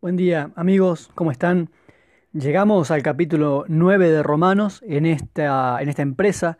[0.00, 1.70] Buen día amigos, ¿cómo están?
[2.32, 6.56] Llegamos al capítulo 9 de Romanos en esta, en esta empresa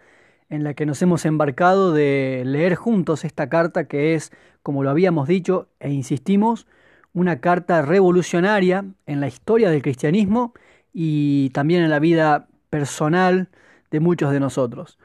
[0.50, 4.32] en la que nos hemos embarcado de leer juntos esta carta que es,
[4.62, 6.66] como lo habíamos dicho e insistimos,
[7.12, 10.52] una carta revolucionaria en la historia del cristianismo
[10.92, 13.48] y también en la vida personal
[13.90, 14.98] de muchos de nosotros.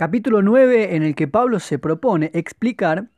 [0.00, 3.08] Capítulo 9 en el que Pablo se propone explicar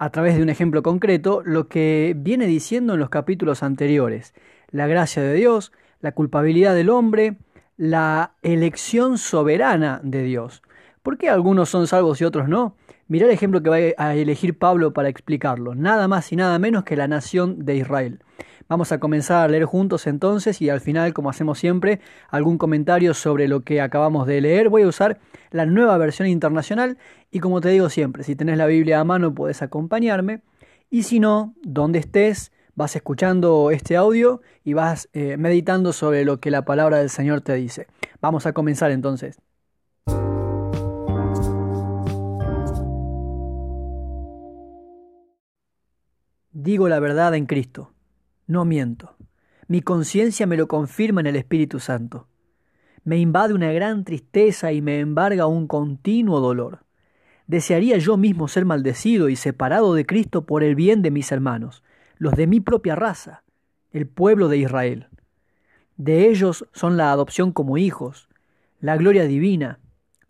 [0.00, 4.34] a través de un ejemplo concreto lo que viene diciendo en los capítulos anteriores.
[4.72, 7.36] La gracia de Dios, la culpabilidad del hombre,
[7.76, 10.64] la elección soberana de Dios.
[11.04, 12.74] ¿Por qué algunos son salvos y otros no?
[13.06, 15.76] Mirá el ejemplo que va a elegir Pablo para explicarlo.
[15.76, 18.18] Nada más y nada menos que la nación de Israel.
[18.68, 23.14] Vamos a comenzar a leer juntos entonces y al final, como hacemos siempre, algún comentario
[23.14, 24.70] sobre lo que acabamos de leer.
[24.70, 25.20] Voy a usar
[25.52, 26.98] la nueva versión internacional
[27.30, 30.42] y como te digo siempre, si tenés la Biblia a mano puedes acompañarme
[30.90, 36.40] y si no, donde estés, vas escuchando este audio y vas eh, meditando sobre lo
[36.40, 37.86] que la palabra del Señor te dice.
[38.20, 39.38] Vamos a comenzar entonces.
[46.50, 47.92] Digo la verdad en Cristo
[48.46, 49.16] no miento.
[49.68, 52.28] Mi conciencia me lo confirma en el Espíritu Santo.
[53.04, 56.84] Me invade una gran tristeza y me embarga un continuo dolor.
[57.46, 61.82] Desearía yo mismo ser maldecido y separado de Cristo por el bien de mis hermanos,
[62.18, 63.42] los de mi propia raza,
[63.92, 65.08] el pueblo de Israel.
[65.96, 68.28] De ellos son la adopción como hijos,
[68.80, 69.80] la gloria divina,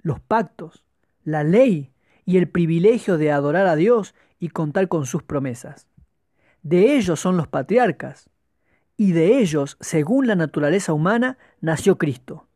[0.03, 0.85] los pactos,
[1.25, 1.91] la ley
[2.25, 5.87] y el privilegio de adorar a Dios y contar con sus promesas.
[6.67, 8.29] De ellos son los patriarcas,
[8.97, 12.49] y de ellos, según la naturaleza humana, nació Cristo,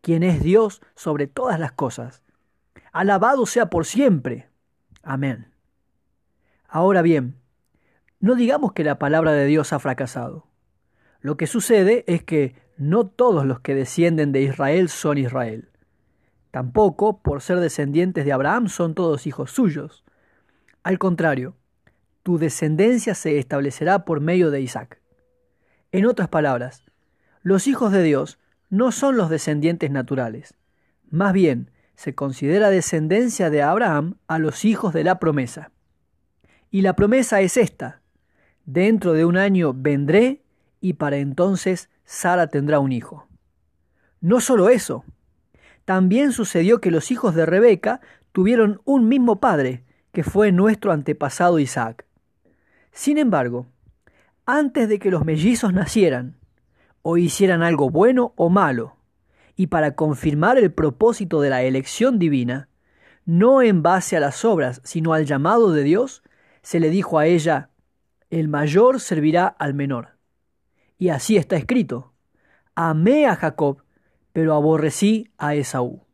[0.00, 2.22] quien es Dios sobre todas las cosas.
[2.90, 4.48] Alabado sea por siempre.
[5.02, 5.48] Amén.
[6.68, 7.34] Ahora bien,
[8.18, 10.46] no digamos que la palabra de Dios ha fracasado.
[11.20, 15.68] Lo que sucede es que no todos los que descienden de Israel son Israel.
[16.50, 20.02] Tampoco, por ser descendientes de Abraham, son todos hijos suyos.
[20.82, 21.56] Al contrario,
[22.22, 25.00] tu descendencia se establecerá por medio de Isaac.
[25.92, 26.84] En otras palabras,
[27.42, 28.38] los hijos de Dios
[28.68, 30.54] no son los descendientes naturales,
[31.10, 35.70] más bien se considera descendencia de Abraham a los hijos de la promesa.
[36.70, 38.00] Y la promesa es esta,
[38.64, 40.42] dentro de un año vendré
[40.80, 43.26] y para entonces Sara tendrá un hijo.
[44.20, 45.04] No solo eso,
[45.84, 48.00] también sucedió que los hijos de Rebeca
[48.32, 52.06] tuvieron un mismo padre, que fue nuestro antepasado Isaac.
[53.00, 53.66] Sin embargo,
[54.44, 56.36] antes de que los mellizos nacieran,
[57.00, 58.98] o hicieran algo bueno o malo,
[59.56, 62.68] y para confirmar el propósito de la elección divina,
[63.24, 66.22] no en base a las obras, sino al llamado de Dios,
[66.60, 67.70] se le dijo a ella,
[68.28, 70.18] el mayor servirá al menor.
[70.98, 72.12] Y así está escrito,
[72.74, 73.82] amé a Jacob,
[74.34, 76.04] pero aborrecí a Esaú.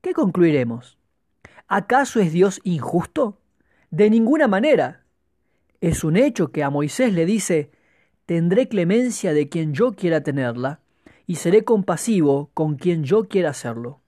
[0.00, 0.96] ¿Qué concluiremos?
[1.68, 3.42] ¿Acaso es Dios injusto?
[3.90, 5.04] De ninguna manera.
[5.80, 7.70] Es un hecho que a Moisés le dice,
[8.26, 10.80] tendré clemencia de quien yo quiera tenerla,
[11.26, 14.00] y seré compasivo con quien yo quiera hacerlo.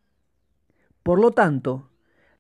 [1.03, 1.89] Por lo tanto,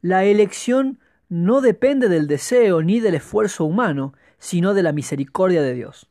[0.02, 0.98] la elección
[1.28, 6.10] no depende del deseo ni del esfuerzo humano, sino de la misericordia de Dios.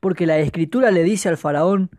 [0.00, 1.90] Porque la Escritura le dice al faraón,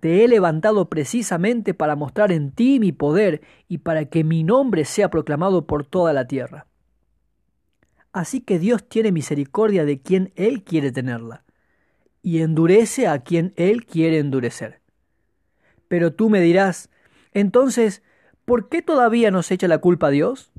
[0.00, 4.84] Te he levantado precisamente para mostrar en ti mi poder y para que mi nombre
[4.84, 6.66] sea proclamado por toda la tierra.
[8.12, 11.44] Así que Dios tiene misericordia de quien Él quiere tenerla,
[12.22, 14.80] y endurece a quien Él quiere endurecer.
[15.88, 16.90] Pero tú me dirás,
[17.32, 18.02] entonces,
[18.44, 20.52] ¿por qué todavía nos echa la culpa a Dios?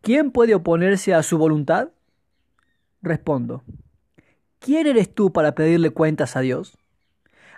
[0.00, 1.90] ¿Quién puede oponerse a su voluntad?
[3.02, 3.64] Respondo,
[4.60, 6.78] ¿quién eres tú para pedirle cuentas a Dios?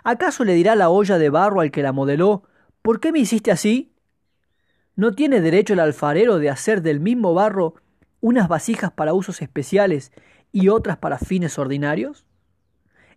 [0.03, 2.43] ¿Acaso le dirá la olla de barro al que la modeló,
[2.81, 3.93] ¿por qué me hiciste así?
[4.95, 7.75] ¿No tiene derecho el alfarero de hacer del mismo barro
[8.25, 10.11] unas vasijas para usos especiales
[10.51, 12.25] y otras para fines ordinarios?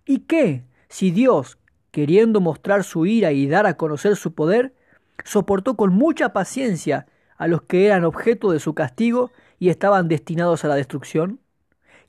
[0.04, 1.56] ¿Y qué si Dios,
[1.90, 4.74] queriendo mostrar su ira y dar a conocer su poder,
[5.24, 7.06] soportó con mucha paciencia
[7.38, 11.40] a los que eran objeto de su castigo y estaban destinados a la destrucción?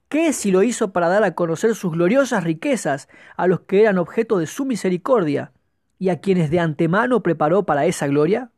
[0.09, 3.07] ¿Qué si lo hizo para dar a conocer sus gloriosas riquezas
[3.37, 5.53] a los que eran objeto de su misericordia
[5.99, 8.51] y a quienes de antemano preparó para esa gloria?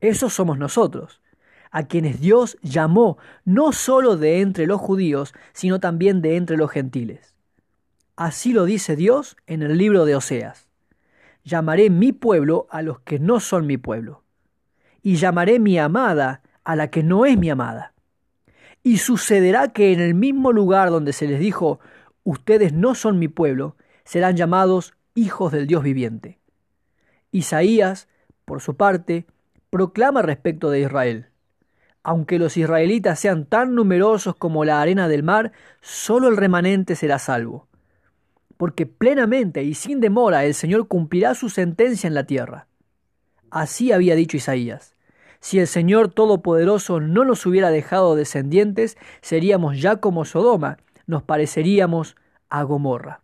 [0.00, 1.21] Esos somos nosotros,
[1.72, 6.70] a quienes Dios llamó no sólo de entre los judíos, sino también de entre los
[6.70, 7.34] gentiles.
[8.14, 10.68] Así lo dice Dios en el libro de Oseas.
[11.44, 14.22] Llamaré mi pueblo a los que no son mi pueblo,
[15.02, 17.94] y llamaré mi amada a la que no es mi amada.
[18.84, 21.80] Y sucederá que en el mismo lugar donde se les dijo,
[22.22, 26.38] ustedes no son mi pueblo, serán llamados hijos del Dios viviente.
[27.30, 28.08] Isaías,
[28.44, 29.26] por su parte,
[29.70, 31.31] proclama respecto de Israel.
[32.02, 37.18] Aunque los israelitas sean tan numerosos como la arena del mar, solo el remanente será
[37.18, 37.68] salvo.
[38.56, 42.66] Porque plenamente y sin demora el Señor cumplirá su sentencia en la tierra.
[43.50, 44.96] Así había dicho Isaías.
[45.40, 52.16] Si el Señor Todopoderoso no nos hubiera dejado descendientes, seríamos ya como Sodoma, nos pareceríamos
[52.48, 53.21] a Gomorra.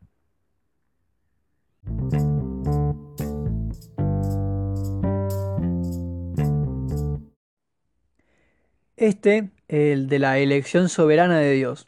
[8.99, 11.87] Este, el de la elección soberana de Dios,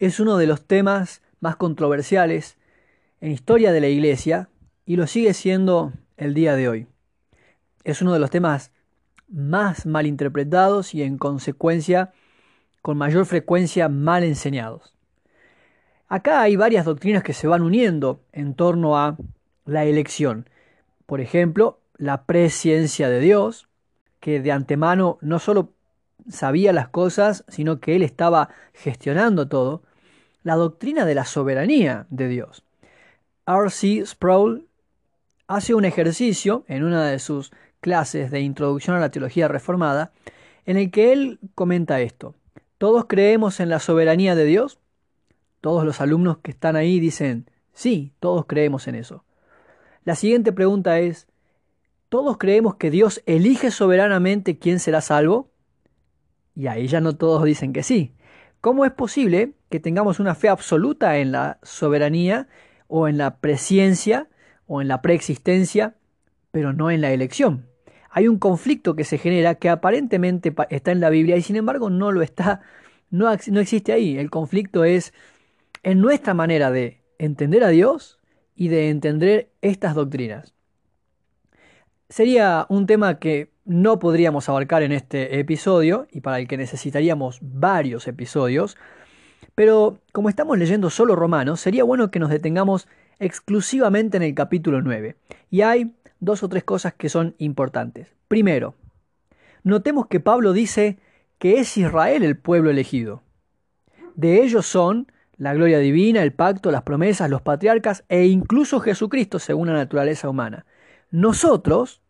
[0.00, 2.58] es uno de los temas más controversiales
[3.20, 4.48] en historia de la Iglesia
[4.84, 6.86] y lo sigue siendo el día de hoy.
[7.84, 8.72] Es uno de los temas
[9.28, 12.12] más mal interpretados y en consecuencia
[12.82, 14.92] con mayor frecuencia mal enseñados.
[16.08, 19.16] Acá hay varias doctrinas que se van uniendo en torno a
[19.66, 20.50] la elección.
[21.06, 23.68] Por ejemplo, la presciencia de Dios,
[24.18, 25.73] que de antemano no solo
[26.28, 29.82] sabía las cosas, sino que él estaba gestionando todo.
[30.42, 32.64] La doctrina de la soberanía de Dios.
[33.46, 34.04] R.C.
[34.06, 34.66] Sproul
[35.46, 40.12] hace un ejercicio en una de sus clases de introducción a la teología reformada,
[40.64, 42.34] en el que él comenta esto.
[42.78, 44.78] ¿Todos creemos en la soberanía de Dios?
[45.60, 49.24] Todos los alumnos que están ahí dicen, sí, todos creemos en eso.
[50.04, 51.26] La siguiente pregunta es,
[52.08, 55.50] ¿todos creemos que Dios elige soberanamente quién será salvo?
[56.54, 58.14] Y ahí ya no todos dicen que sí.
[58.60, 62.48] ¿Cómo es posible que tengamos una fe absoluta en la soberanía
[62.88, 64.28] o en la presciencia
[64.66, 65.96] o en la preexistencia,
[66.50, 67.66] pero no en la elección?
[68.10, 71.90] Hay un conflicto que se genera que aparentemente está en la Biblia y sin embargo
[71.90, 72.62] no lo está,
[73.10, 74.16] no, no existe ahí.
[74.16, 75.12] El conflicto es
[75.82, 78.20] en nuestra manera de entender a Dios
[78.54, 80.54] y de entender estas doctrinas.
[82.08, 87.38] Sería un tema que no podríamos abarcar en este episodio y para el que necesitaríamos
[87.40, 88.76] varios episodios,
[89.54, 92.88] pero como estamos leyendo solo Romanos, sería bueno que nos detengamos
[93.18, 95.16] exclusivamente en el capítulo 9.
[95.50, 98.08] Y hay dos o tres cosas que son importantes.
[98.28, 98.74] Primero,
[99.62, 100.98] notemos que Pablo dice
[101.38, 103.22] que es Israel el pueblo elegido.
[104.14, 109.38] De ellos son la gloria divina, el pacto, las promesas, los patriarcas e incluso Jesucristo
[109.38, 110.66] según la naturaleza humana.
[111.10, 112.02] Nosotros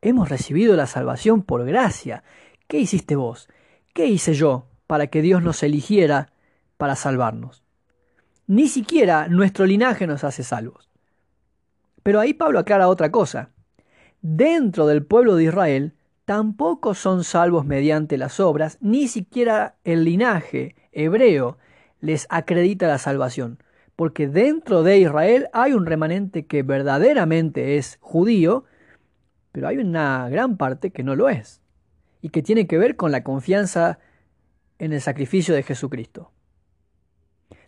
[0.00, 2.22] Hemos recibido la salvación por gracia.
[2.68, 3.48] ¿Qué hiciste vos?
[3.94, 6.32] ¿Qué hice yo para que Dios nos eligiera
[6.76, 7.64] para salvarnos?
[8.46, 10.88] Ni siquiera nuestro linaje nos hace salvos.
[12.02, 13.50] Pero ahí Pablo aclara otra cosa.
[14.22, 20.76] Dentro del pueblo de Israel tampoco son salvos mediante las obras, ni siquiera el linaje
[20.92, 21.58] hebreo
[22.00, 23.62] les acredita la salvación,
[23.96, 28.64] porque dentro de Israel hay un remanente que verdaderamente es judío,
[29.52, 31.60] pero hay una gran parte que no lo es
[32.20, 33.98] y que tiene que ver con la confianza
[34.78, 36.32] en el sacrificio de Jesucristo.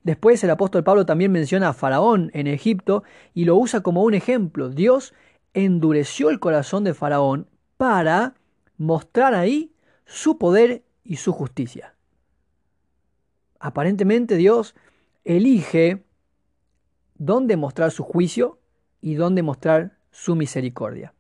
[0.02, 3.02] Después el apóstol Pablo también menciona a Faraón en Egipto
[3.34, 4.70] y lo usa como un ejemplo.
[4.70, 5.14] Dios
[5.52, 8.34] endureció el corazón de Faraón para
[8.78, 9.72] mostrar ahí
[10.06, 11.94] su poder y su justicia.
[13.58, 14.75] Aparentemente Dios
[15.25, 16.02] elige
[17.14, 18.58] dónde mostrar su juicio
[19.02, 21.12] y dónde mostrar su misericordia.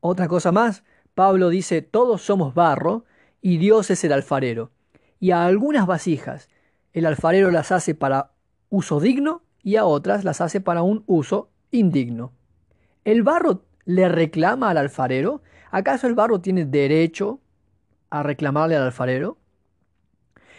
[0.00, 3.04] Otra cosa más, Pablo dice, todos somos barro
[3.40, 4.70] y Dios es el alfarero.
[5.18, 6.48] Y a algunas vasijas
[6.92, 8.32] el alfarero las hace para
[8.70, 12.32] uso digno y a otras las hace para un uso indigno.
[13.04, 15.42] ¿El barro le reclama al alfarero?
[15.70, 17.40] ¿Acaso el barro tiene derecho
[18.10, 19.38] a reclamarle al alfarero?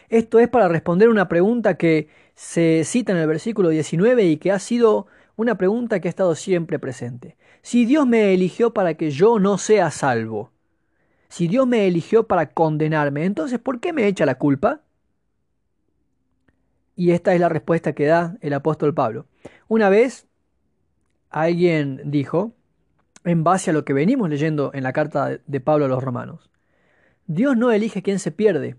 [0.10, 4.52] Esto es para responder una pregunta que se cita en el versículo 19 y que
[4.52, 5.08] ha sido
[5.40, 7.38] una pregunta que ha estado siempre presente.
[7.62, 10.52] Si Dios me eligió para que yo no sea salvo,
[11.30, 14.82] si Dios me eligió para condenarme, entonces ¿por qué me echa la culpa?
[16.98, 19.28] Y esta es la respuesta que da el apóstol Pablo.
[19.70, 20.28] Una vez
[21.30, 22.52] alguien dijo,
[23.24, 26.50] en base a lo que venimos leyendo en la carta de Pablo a los romanos,
[27.28, 28.76] Dios no elige quién se pierde,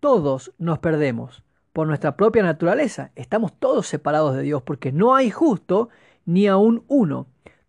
[0.00, 1.44] todos nos perdemos
[1.76, 3.10] por nuestra propia naturaleza.
[3.16, 5.90] Estamos todos separados de Dios porque no hay justo
[6.24, 7.26] ni aún uno.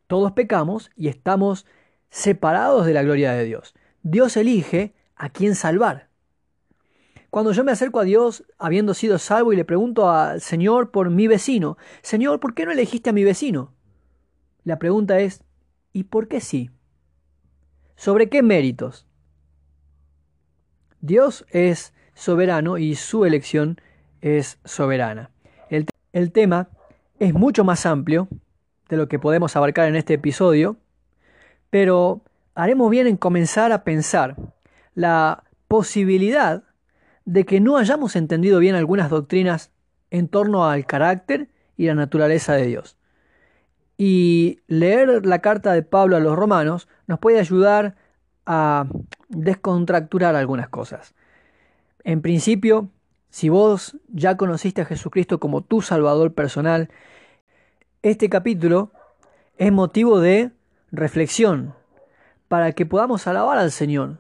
[0.08, 1.66] Todos pecamos y estamos
[2.10, 3.76] separados de la gloria de Dios.
[4.04, 6.08] Dios elige a quién salvar.
[7.30, 11.10] Cuando yo me acerco a Dios habiendo sido salvo y le pregunto al Señor por
[11.10, 13.74] mi vecino, Señor, ¿por qué no elegiste a mi vecino?
[14.64, 15.44] La pregunta es,
[15.92, 16.72] ¿y por qué sí?
[17.98, 19.06] ¿Sobre qué méritos?
[21.02, 23.82] Dios es soberano y su elección
[24.22, 25.32] es soberana.
[25.70, 26.70] El, el tema
[27.20, 28.28] es mucho más amplio
[28.90, 30.78] de lo que podemos abarcar en este episodio,
[31.70, 32.22] pero
[32.56, 34.36] haremos bien en comenzar a pensar
[34.96, 36.64] la posibilidad
[37.26, 39.72] de que no hayamos entendido bien algunas doctrinas
[40.12, 42.98] en torno al carácter y la naturaleza de Dios.
[43.98, 47.96] Y leer la carta de Pablo a los romanos nos puede ayudar
[48.46, 48.86] a
[49.30, 51.14] descontracturar algunas cosas.
[52.04, 52.90] En principio,
[53.38, 56.90] si vos ya conociste a Jesucristo como tu Salvador personal,
[58.02, 58.90] este capítulo
[59.60, 60.50] es motivo de
[60.92, 61.76] reflexión
[62.48, 64.18] para que podamos alabar al Señor.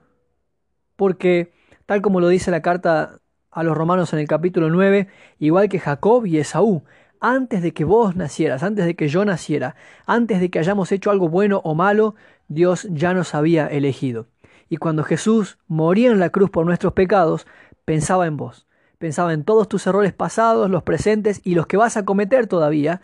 [0.96, 1.52] Porque,
[1.88, 3.18] tal como lo dice la carta
[3.50, 5.08] a los romanos en el capítulo 9,
[5.40, 6.84] igual que Jacob y Esaú,
[7.20, 11.10] antes de que vos nacieras, antes de que yo naciera, antes de que hayamos hecho
[11.10, 12.14] algo bueno o malo,
[12.50, 14.28] Dios ya nos había elegido.
[14.70, 17.48] Y cuando Jesús moría en la cruz por nuestros pecados,
[17.84, 18.67] pensaba en vos,
[18.98, 23.01] pensaba en todos tus errores pasados, los presentes y los que vas a cometer todavía,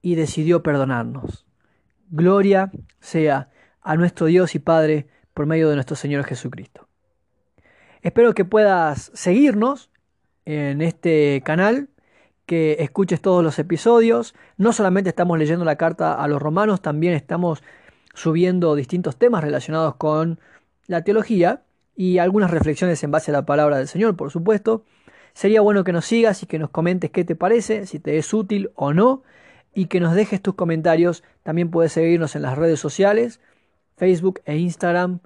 [0.00, 1.46] y decidió perdonarnos.
[2.10, 3.50] Gloria sea
[3.80, 6.88] a nuestro Dios y Padre por medio de nuestro Señor Jesucristo.
[8.02, 9.90] Espero que puedas seguirnos
[10.44, 11.88] en este canal
[12.46, 14.34] que escuches todos los episodios.
[14.56, 17.62] No solamente estamos leyendo la carta a los romanos, también estamos
[18.14, 20.40] subiendo distintos temas relacionados con
[20.86, 21.62] la teología
[21.94, 24.84] y algunas reflexiones en base a la palabra del Señor, por supuesto.
[25.34, 28.32] Sería bueno que nos sigas y que nos comentes qué te parece, si te es
[28.34, 29.22] útil o no,
[29.74, 31.24] y que nos dejes tus comentarios.
[31.42, 33.40] También puedes seguirnos en las redes sociales,
[33.96, 35.20] Facebook e Instagram,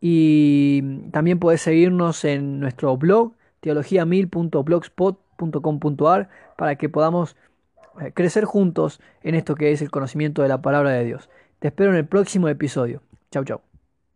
[0.00, 7.36] y también puedes seguirnos en nuestro blog teologiamil.blogspot.com .com.ar para que podamos
[8.00, 11.28] eh, crecer juntos en esto que es el conocimiento de la palabra de Dios.
[11.58, 13.02] Te espero en el próximo episodio.
[13.30, 13.75] Chau, chau.